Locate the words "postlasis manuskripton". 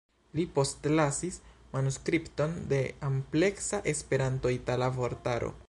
0.53-2.57